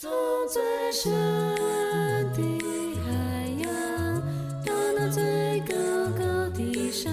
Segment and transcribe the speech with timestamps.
[0.00, 0.08] 从
[0.46, 1.10] 最深
[2.32, 2.40] 的
[3.02, 3.10] 海
[3.58, 3.66] 洋，
[4.64, 5.74] 到那最高
[6.16, 7.12] 高的山，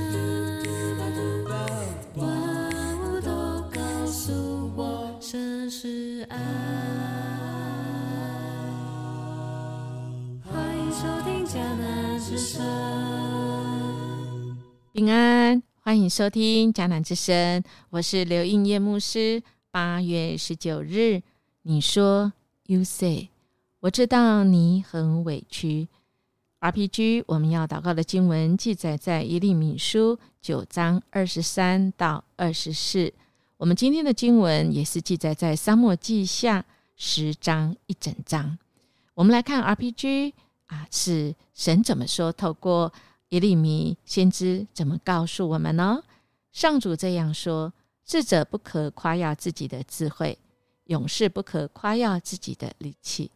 [2.14, 2.30] 万
[3.02, 3.32] 物都
[3.72, 6.38] 告诉我，这是爱。
[10.44, 12.62] 欢迎收听迦南之声。
[14.94, 19.42] 平安，欢迎收听迦南之声，我是刘应叶牧师。
[19.72, 21.24] 八月十九日，
[21.64, 22.32] 你说
[22.66, 23.30] ，You say，
[23.80, 25.88] 我知道你很委屈。
[26.60, 33.14] RPG，我们要祷告的经文记载在耶利米书九章二十三到二十四。
[33.58, 36.66] 我们今天的经文也是记载在沙漠记下
[36.96, 38.58] 十章一整章。
[39.14, 40.34] 我们来看 RPG
[40.66, 42.32] 啊，是神怎么说？
[42.34, 42.92] 透过
[43.30, 46.04] 耶利米先知怎么告诉我们呢？
[46.52, 47.72] 上主这样说：
[48.04, 50.38] 智者不可夸耀自己的智慧，
[50.86, 53.32] 勇士不可夸耀自己的力气，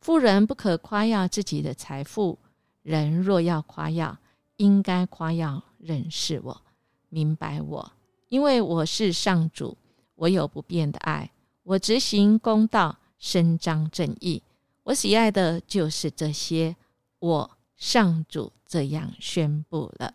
[0.00, 2.38] 富人不可夸耀自己的财富。
[2.82, 4.16] 人若要夸耀，
[4.56, 6.62] 应该夸耀认识我、
[7.08, 7.92] 明白我，
[8.28, 9.76] 因为我是上主，
[10.14, 11.30] 我有不变的爱，
[11.62, 14.42] 我执行公道，伸张正义。
[14.84, 16.74] 我喜爱的就是这些。
[17.18, 20.14] 我上主这样宣布了。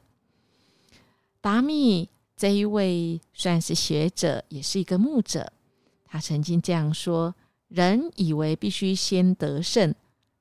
[1.39, 5.53] 达密这一位算是学者，也是一个牧者。
[6.05, 7.35] 他曾经这样说
[7.67, 9.93] ：“人以为必须先得胜，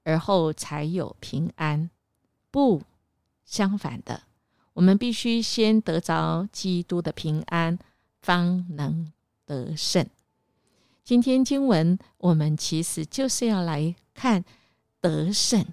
[0.05, 1.91] 而后才有平安。
[2.51, 2.83] 不，
[3.45, 4.23] 相反的，
[4.75, 7.79] 我们必须先得着基督的平安，
[8.23, 9.11] 方能
[9.45, 10.07] 得胜。”
[11.03, 14.45] 今天经文，我们其实就是要来看
[15.01, 15.65] 得胜。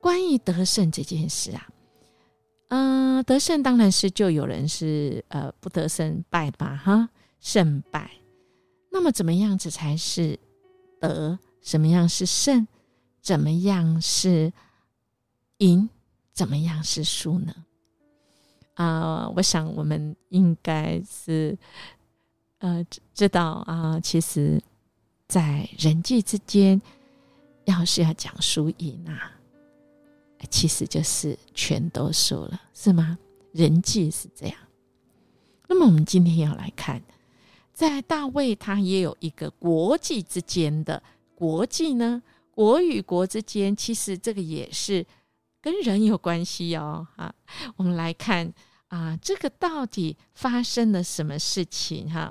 [0.00, 1.68] 关于得胜这件事啊，
[2.68, 7.08] 嗯，得胜当然是就有人是呃不得胜败吧，哈，
[7.40, 8.10] 胜败。
[8.90, 10.38] 那么怎么样子才是
[11.00, 11.38] 得？
[11.62, 12.66] 什么样是胜？
[13.20, 14.52] 怎么样是
[15.58, 15.88] 赢？
[16.32, 17.54] 怎么样是输呢？
[18.74, 21.58] 啊，我想我们应该是
[22.58, 24.62] 呃知道啊，其实，
[25.28, 26.80] 在人际之间，
[27.66, 29.32] 要是要讲输赢啊。
[30.48, 33.18] 其实就是全都输了，是吗？
[33.52, 34.56] 人际是这样。
[35.68, 37.02] 那么我们今天要来看，
[37.80, 41.02] 在大卫他也有一个国际之间的
[41.34, 45.06] 国际呢，国与国之间，其实这个也是
[45.62, 47.08] 跟人有关系哦。
[47.16, 47.34] 啊，
[47.76, 48.52] 我们来看
[48.88, 52.06] 啊，这个到底发生了什么事情？
[52.12, 52.30] 哈，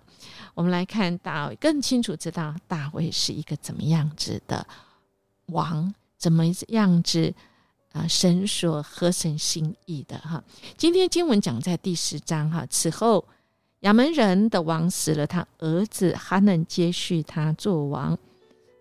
[0.53, 4.67] 我们来看大，更清楚知道大卫是一个怎么样子的
[5.47, 7.33] 王，怎么样子。
[7.93, 10.43] 啊，神所合神心意的哈。
[10.77, 12.63] 今天经文讲在第十章哈。
[12.69, 13.27] 此后，
[13.81, 18.17] 亚门人的王死了，他儿子哈嫩接续他做王。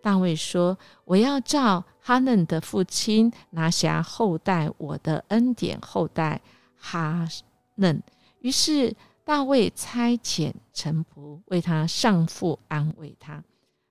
[0.00, 6.40] 大卫说：“我要照哈嫩的父亲拿下后代我的恩典后代
[6.76, 7.28] 哈
[7.76, 8.02] 嫩。”
[8.40, 8.94] 于是
[9.24, 13.42] 大卫差遣臣仆为他上父安慰他。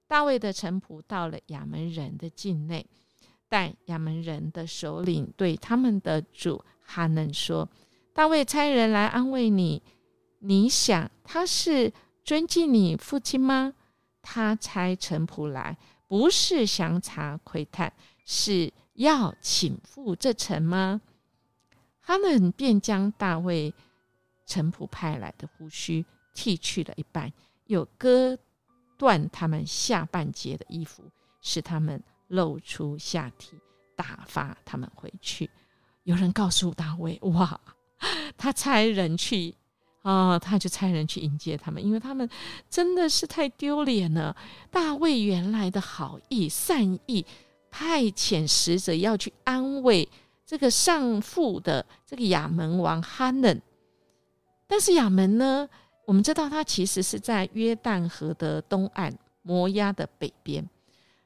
[0.08, 2.86] 大卫的臣仆到了亚门人的境内。
[3.50, 7.70] 但亚门人的首领对他们的主哈嫩说
[8.12, 9.82] ：“大卫差人来安慰你，
[10.40, 11.92] 你想他是
[12.24, 13.74] 尊敬你父亲吗？
[14.22, 15.78] 他差臣仆来，
[16.08, 17.92] 不是详查窥探，
[18.26, 21.02] 是要请赴这城吗？”
[22.02, 23.74] 哈嫩便将大卫
[24.46, 27.32] 臣仆派来的胡须剃去了一半，
[27.66, 28.38] 又割
[28.98, 31.04] 断他们下半截的衣服，
[31.42, 32.04] 使他们。
[32.30, 33.58] 露出下体，
[33.96, 35.50] 打发他们回去。
[36.04, 37.62] 有人告诉大卫：“哇，
[38.38, 39.56] 他差人去
[40.08, 42.30] 啊，他就差人去迎接他们，因为他们
[42.70, 44.34] 真的是太丢脸了。”
[44.72, 47.26] 大卫原来的好意、善意，
[47.70, 50.08] 派遣使者要去安慰
[50.46, 53.62] 这个上父的这个亚门王哈嫩。
[54.66, 55.68] 但是亚门呢，
[56.06, 60.66] 我们知道他其实是在约旦河的东岸，摩押的北边。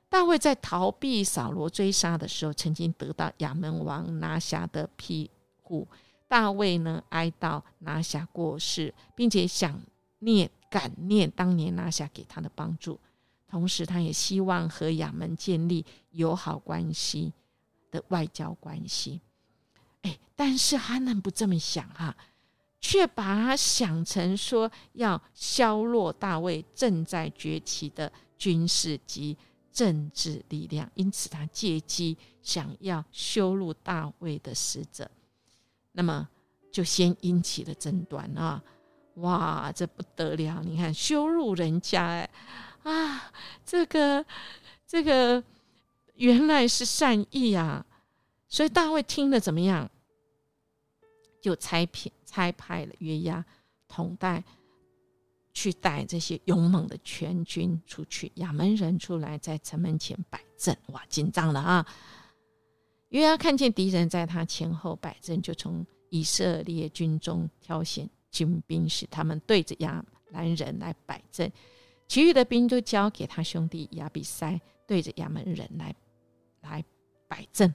[0.09, 5.29] 大卫在逃避扫罗追杀的时候，曾经得到亚门王拿辖的庇
[5.61, 5.87] 护。
[6.31, 9.77] 大卫呢，哀悼拿辖过世，并且想
[10.19, 12.97] 念感念当年拿辖给他的帮助，
[13.49, 17.33] 同时他也希望和亚门建立友好关系
[17.91, 19.19] 的外交关系。
[20.03, 22.15] 哎，但是哈能不这么想哈，
[22.79, 29.37] 却把他想成说要削弱大卫正在崛起的军事及。
[29.73, 35.09] 政治力量，因此他借机想要羞辱大卫的使者，
[35.91, 36.27] 那么
[36.71, 38.63] 就先引起了争端啊！
[39.15, 40.61] 哇，这不得了！
[40.63, 42.29] 你看羞辱人家，哎
[42.83, 43.31] 啊，
[43.65, 44.25] 这个
[44.87, 45.43] 这个
[46.15, 47.85] 原来是善意啊！
[48.47, 49.89] 所以大卫听了怎么样？
[51.41, 53.43] 就差派差派了约押
[53.87, 54.43] 同带
[55.53, 58.31] 去带这些勇猛的全军出去。
[58.35, 61.85] 亚门人出来在城门前摆阵，哇，紧张了啊！
[63.11, 71.51] 约押看见敌人在他前后摆阵，就从以色列军中挑选军兵，使他们对着亚兰人来摆阵。
[72.07, 75.93] 其余的兵都交给他兄弟亚比塞，对着亚门人来
[76.61, 76.83] 来
[77.27, 77.73] 摆阵。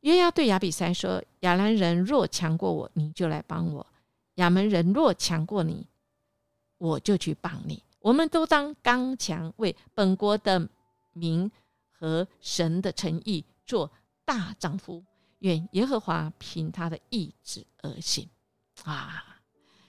[0.00, 3.86] 约押对亚比塞说：“亚兰人若强过我，你就来帮我；
[4.34, 5.86] 亚门人若强过你，
[6.78, 7.80] 我就去帮你。
[8.00, 10.68] 我们都当刚强，为本国的
[11.12, 11.48] 民
[11.92, 13.88] 和神的诚意做。”
[14.24, 15.04] 大丈夫，
[15.40, 18.28] 愿耶和华凭他的意志而行
[18.84, 19.40] 啊！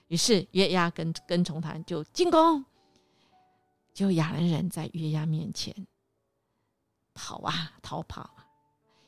[0.07, 2.63] 于是约押跟跟从他就进攻，
[3.93, 5.73] 就亚兰人在约押面前
[7.13, 8.29] 跑啊逃跑。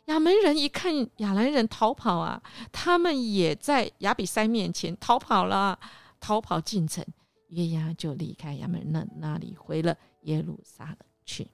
[0.06, 5.80] 亚门人一看亚兰人逃跑啊，他们也在亚比塞面前逃跑了，
[6.20, 7.04] 逃跑进城。
[7.50, 11.48] 约押就离开亚门那那里，回了耶路撒冷去。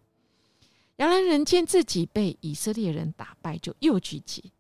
[1.01, 4.51] 亚兰人见自己被以色列人打败，就又聚集。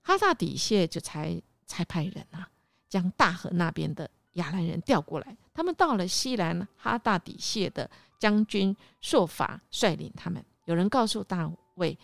[0.00, 2.48] 哈萨底谢就才才派人啊，
[2.88, 5.36] 将大河那边的亚兰人调过来。
[5.52, 7.90] 他们到了西兰哈大底谢的
[8.20, 10.44] 将军朔法率领他们。
[10.64, 11.98] 有人告诉大卫，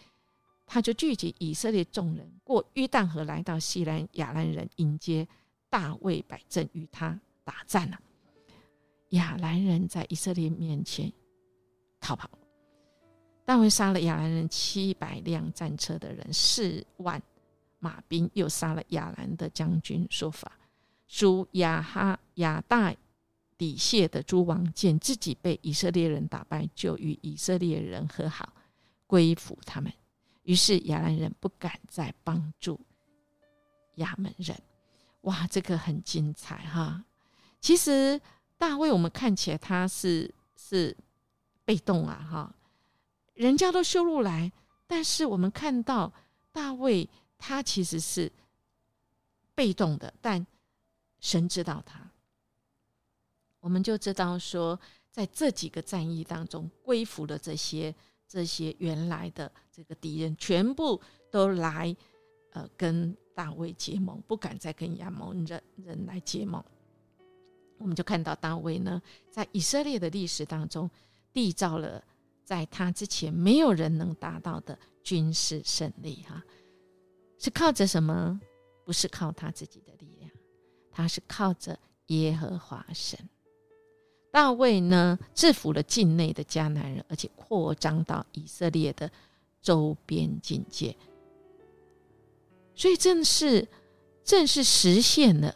[0.66, 5.28] 他就聚集以色列众人过约旦河，来到西兰亚兰人迎接
[5.70, 8.00] 大卫摆阵与他打战了。
[9.10, 11.12] 亚兰人在以色列面前
[12.00, 12.28] 逃跑。
[13.44, 17.20] 大卫杀了亚兰人七百辆战车的人，四万
[17.80, 20.06] 马兵，又杀了亚兰的将军。
[20.08, 20.52] 说法
[21.08, 22.94] 属亚哈亚大
[23.58, 28.52] 底谢的诸王，见自己被以色列人打败，就与以色列人和好，
[29.06, 29.92] 归服他们。
[30.44, 32.80] 于是亚兰人不敢再帮助
[33.96, 34.56] 亚门人。
[35.22, 37.04] 哇，这个很精彩哈！
[37.60, 38.20] 其实
[38.56, 40.96] 大卫，我们看起来他是是
[41.64, 42.54] 被动啊，哈。
[43.34, 44.52] 人家都修路来，
[44.86, 46.12] 但是我们看到
[46.52, 47.08] 大卫，
[47.38, 48.30] 他其实是
[49.54, 50.46] 被动的，但
[51.18, 52.10] 神知道他，
[53.60, 54.78] 我们就知道说，
[55.10, 57.94] 在这几个战役当中，归服了这些
[58.28, 61.00] 这些原来的这个敌人，全部
[61.30, 61.96] 都来
[62.50, 66.62] 呃跟大卫结盟，不敢再跟亚蒙人人来结盟。
[67.78, 69.00] 我们就看到大卫呢，
[69.30, 70.90] 在以色列的历史当中
[71.32, 72.04] 缔造了。
[72.52, 76.44] 在他之前，没有人能达到的军事胜利，哈，
[77.38, 78.38] 是靠着什么？
[78.84, 80.30] 不是靠他自己的力量，
[80.90, 81.78] 他是靠着
[82.08, 83.18] 耶和华神。
[84.30, 89.10] 大卫呢，制服了境内的迦南人，而且扩张到以色列的
[89.62, 90.94] 周边境界，
[92.74, 93.66] 所以正是
[94.22, 95.48] 正是实现了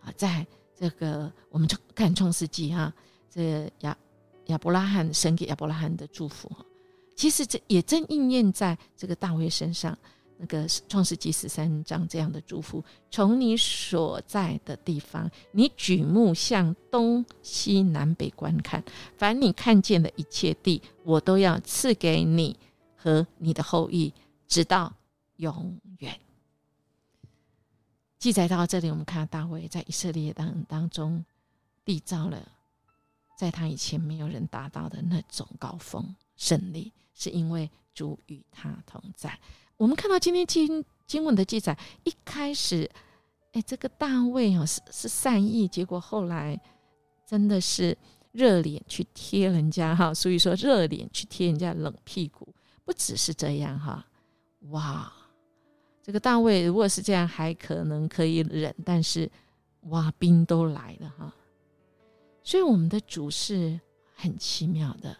[0.00, 0.44] 啊，在
[0.74, 2.92] 这个我们看创世纪哈，
[3.30, 3.96] 这亚。
[4.46, 6.50] 亚伯拉罕神给亚伯拉罕的祝福，
[7.16, 9.96] 其实这也正应验在这个大卫身上。
[10.36, 18.82] 那个创世纪十三章这样的祝福：从你所在的地方，你举目向东西南北观看，
[19.16, 22.58] 凡你看见的一切地，我都要赐给你
[22.96, 24.12] 和你的后裔，
[24.48, 24.92] 直到
[25.36, 26.18] 永远。
[28.18, 31.24] 记载到这里，我们看到大卫在以色列当当中
[31.86, 32.53] 缔造了。
[33.36, 39.38] 在他以前没有人达到的那种高峰胜利，是因为主与他同在。
[39.76, 42.88] 我们看到今天经经文的记载，一开始，
[43.52, 46.58] 哎，这个大卫哦是是善意，结果后来
[47.26, 47.96] 真的是
[48.32, 54.06] 热脸去贴人家哈，所以说热脸去贴人家冷屁股，不只是这样哈，
[54.70, 55.12] 哇，
[56.02, 59.30] 这个大卫如果是这样还可能可以忍，但是
[59.82, 61.34] 哇，兵都来了哈。
[62.44, 63.80] 所以我们的主是
[64.14, 65.16] 很奇妙的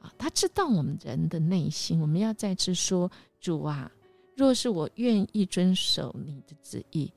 [0.00, 2.00] 啊，他知道我们人的内心。
[2.00, 3.90] 我们要再次说，主啊，
[4.34, 7.12] 若是我愿意遵守你的旨意，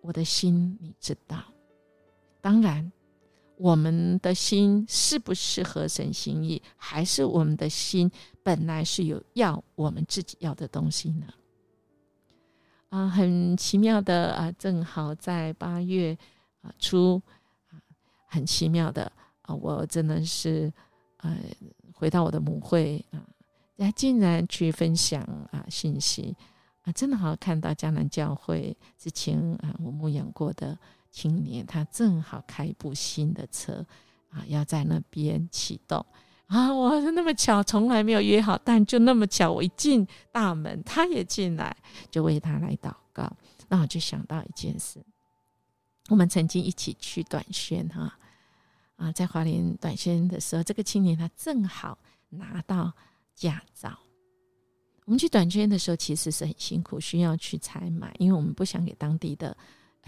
[0.00, 1.44] 我的心你知道。
[2.40, 2.90] 当然，
[3.56, 8.10] 我们的心适不适合神心意，还是我们的心
[8.42, 11.26] 本来是有要我们自己要的东西呢？
[12.88, 16.18] 啊，很奇妙的啊，正好在八月
[16.62, 17.22] 啊初。
[18.36, 19.10] 很奇妙的
[19.42, 19.54] 啊！
[19.54, 20.70] 我真的是，
[21.16, 21.34] 呃，
[21.94, 23.16] 回到我的母会啊，
[23.78, 26.36] 还竟然去分享啊信息
[26.82, 30.78] 啊，真的好看到江南教会之前啊，我牧养过的
[31.10, 33.82] 青年，他正好开一部新的车
[34.28, 36.04] 啊，要在那边启动，
[36.46, 41.74] 啊，我那么巧，从来没有约好，但就那么巧，我一进大门，他也进来，
[42.10, 43.34] 就为他来祷告。
[43.68, 45.00] 那我就想到一件事，
[46.08, 48.16] 我们曾经一起去短宣哈，
[48.96, 51.98] 啊在华联短宣的时候，这个青年他正好
[52.30, 52.92] 拿到
[53.34, 53.98] 驾照。
[55.04, 59.56] 我们去短宣的时候，其实是很辛苦，需要去采买，因为我们不想给当地的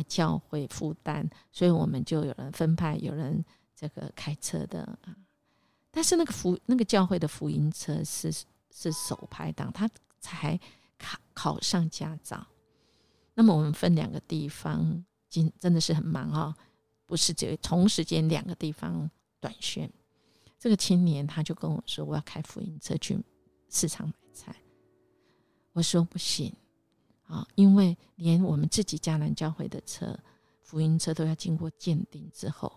[0.08, 3.44] 教会负担，所以我们就有人分派，有人
[3.76, 5.14] 这个开车的啊。
[5.90, 8.32] 但是那个福那个教会的福音车是
[8.72, 10.58] 是手排档，他才
[10.98, 12.46] 考考上驾照。
[13.34, 16.54] 那么我们分两个地方，今真的是很忙哦，
[17.08, 19.10] 不是只有同时间两个地方
[19.40, 19.90] 短宣。
[20.60, 23.18] 这个青年他就跟我说：“我要开福音车去
[23.68, 24.54] 市场买菜。”
[25.74, 26.54] 我说：“不行
[27.24, 30.16] 啊，因为连我们自己迦南教会的车
[30.62, 32.72] 福音车都要经过鉴定之后，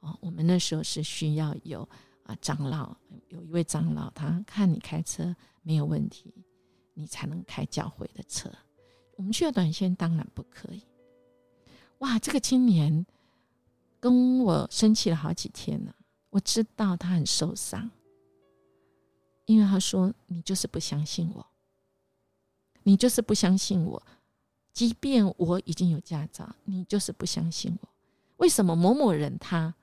[0.00, 1.88] 哦，我们那时候是需要有。”
[2.28, 2.94] 啊，长老
[3.28, 6.44] 有一位长老，他看你开车没有问题，
[6.92, 8.52] 你才能开教会的车。
[9.16, 10.82] 我们需要短线，当然不可以。
[12.00, 13.06] 哇，这个青年
[14.00, 15.94] 跟我生气了好几天了。
[16.30, 17.90] 我知道他很受伤，
[19.46, 21.46] 因为他说：“你就是不相信我，
[22.82, 24.02] 你就是不相信我，
[24.72, 27.88] 即便我已经有驾照，你就是不相信我。
[28.36, 29.74] 为什么某某人他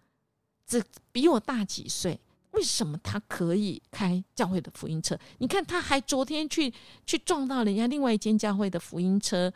[0.65, 2.19] 只比我大几岁？”
[2.51, 5.19] 为什么他可以开教会的福音车？
[5.39, 6.74] 你看，他还昨天去
[7.05, 9.51] 去撞到人家另外一间教会的福音车，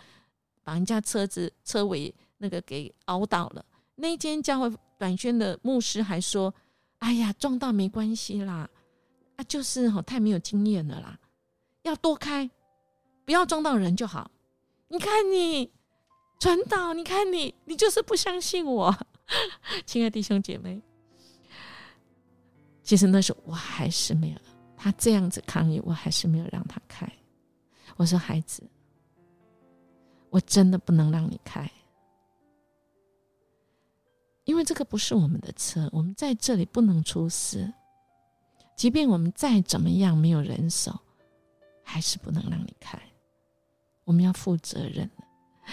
[0.65, 3.65] 把人家车子车尾那个给凹倒了。
[3.99, 6.53] 那间教会短宣的牧师还说
[6.99, 8.69] ：“哎呀，撞到没关系啦，
[9.35, 11.19] 啊，就是哈太没有经验了啦，
[11.83, 12.49] 要多开，
[13.25, 14.31] 不要撞到人就好。”
[14.87, 15.69] 你看你
[16.39, 18.95] 传导，你看你，你就是不相信我，
[19.85, 20.81] 亲爱弟兄姐妹。
[22.81, 24.37] 其实那时候我还是没有，
[24.75, 27.07] 他这样子抗议，我还是没有让他开。
[27.97, 28.63] 我说：“孩子，
[30.29, 31.69] 我真的不能让你开，
[34.49, 37.71] 因为这个不是我们的车，我们在这里不能出事。
[38.75, 40.99] 即便我们再怎么样没有人手，
[41.83, 42.99] 还是不能让你开。
[44.05, 45.07] 我们要负责任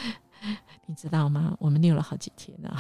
[0.85, 1.57] 你知道吗？
[1.59, 2.77] 我们溜了好几天了。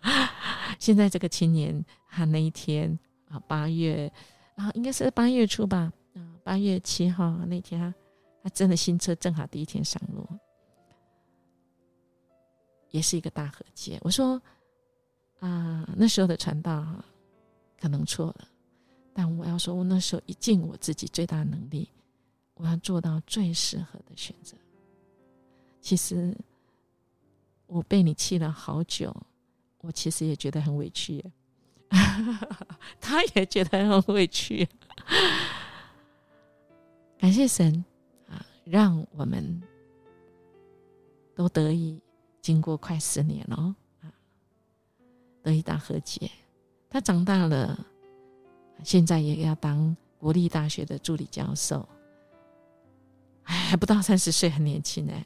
[0.80, 2.98] 现在这个青年，他那一天。
[3.28, 4.10] 啊，八月
[4.54, 5.92] 啊，应该是八月初吧。
[6.14, 7.92] 啊，八月七号那天，他
[8.46, 10.24] 他真的新车正好第一天上路，
[12.92, 13.98] 也是一个大和解。
[14.02, 14.40] 我说
[15.40, 16.84] 啊，那时候的传道
[17.80, 18.48] 可能错了，
[19.12, 21.88] 但我要说，我那时候一尽我自己最大能力，
[22.54, 24.56] 我要做到最适合的选择。
[25.80, 26.36] 其实
[27.66, 29.14] 我被你气了好久，
[29.82, 31.24] 我其实也觉得很委屈。
[33.00, 34.68] 他也觉得很委屈。
[37.18, 37.84] 感谢神
[38.28, 39.62] 啊，让我们
[41.34, 42.00] 都得以
[42.42, 43.74] 经过快十年了，
[45.46, 46.28] 得以大和解。
[46.90, 47.86] 他长大了，
[48.82, 51.88] 现在也要当国立大学的助理教授，
[53.44, 55.24] 还不到三十岁，很年轻哎。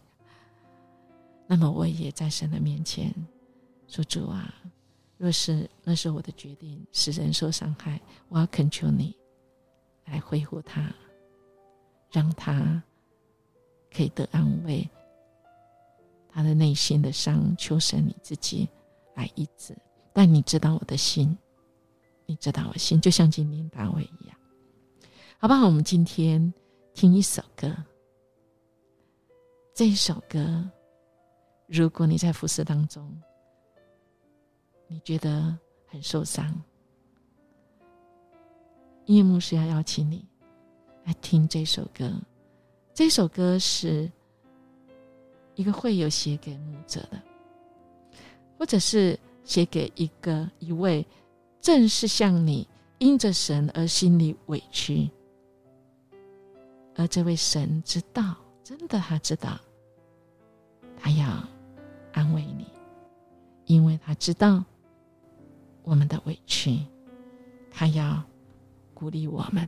[1.47, 3.11] 那么我也在神的面前
[3.89, 4.55] 说：“主啊。”
[5.17, 7.99] 若是那是我的决定，使人受伤害，
[8.29, 9.17] 我要恳求你
[10.05, 10.95] 来恢复他，
[12.11, 12.83] 让他
[13.91, 14.87] 可以得安慰。
[16.29, 18.69] 他的内心的伤，求神你自己
[19.15, 19.75] 来医治。
[20.13, 21.37] 但你知道我的心，
[22.27, 24.37] 你知道我心，就像今天大卫一样，
[25.39, 25.67] 好不好？
[25.67, 26.53] 我们今天
[26.95, 27.75] 听一首歌，
[29.75, 30.69] 这一首歌，
[31.67, 33.11] 如果你在服侍当中。
[34.93, 36.53] 你觉得很受伤，
[39.05, 40.27] 音乐牧师要邀请你
[41.05, 42.13] 来听这首歌。
[42.93, 44.11] 这首歌是
[45.55, 47.23] 一个会友写给牧者的，
[48.59, 51.07] 或者是写给一个一位
[51.61, 52.67] 正是像你
[52.99, 55.11] 因着神而心里委屈，
[56.97, 59.59] 而这位神知道，真的他知道，
[60.97, 61.43] 他要
[62.13, 62.67] 安慰你，
[63.67, 64.65] 因为他知道。
[65.83, 66.79] 我们的委屈，
[67.71, 68.23] 他要
[68.93, 69.67] 鼓励我们。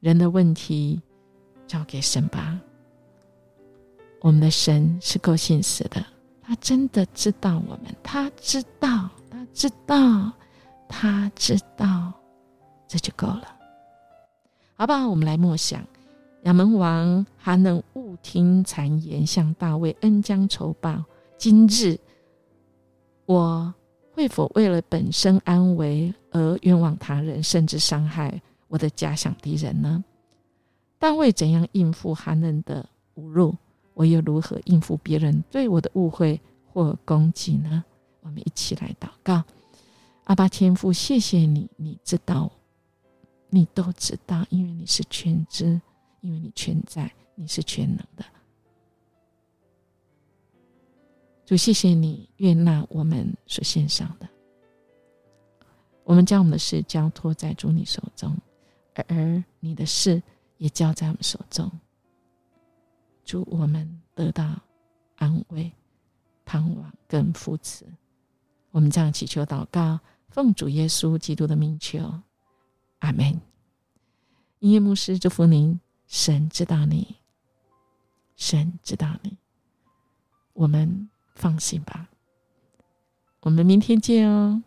[0.00, 1.00] 人的问题
[1.66, 2.58] 交给神吧。
[4.20, 6.04] 我们的神是够信实的，
[6.50, 10.32] 他真的知道我们，他知道，他知道，
[10.88, 12.12] 他知道，
[12.88, 13.56] 这就够了。
[14.74, 15.08] 好不好？
[15.08, 15.80] 我们来默想：
[16.42, 21.04] 亚门王还能误听谗言，向大卫恩将仇报。
[21.38, 21.96] 今日
[23.26, 23.72] 我。
[24.12, 30.04] 会否为了本身安危而冤枉他人，甚至伤害我的假想敌人呢？
[30.98, 33.54] 大卫怎样应付哈嫩的侮辱？
[34.00, 36.40] 我又如何应付别人对我的误会
[36.72, 37.84] 或攻击呢？
[38.22, 39.44] 我们一起来祷告，
[40.24, 42.50] 阿爸天父，谢谢你，你知道，
[43.50, 45.78] 你都知道，因为你是全知，
[46.22, 48.24] 因为你全在，你是全能的。
[51.44, 54.26] 主，谢谢你悦纳我们所献上的，
[56.04, 58.34] 我们将我们的事交托在主你手中，
[59.08, 60.22] 而你的事
[60.56, 61.70] 也交在我们手中。
[63.30, 64.60] 祝我们得到
[65.14, 65.70] 安慰、
[66.44, 67.84] 盼望跟扶持。
[68.72, 72.12] 我们这样祈求祷告，奉主耶稣基督的名求，
[72.98, 73.40] 阿门。
[74.58, 77.18] 音乐牧师祝福您，神知道你，
[78.34, 79.36] 神知道你，
[80.52, 82.08] 我们放心吧。
[83.42, 84.60] 我们明天见哦。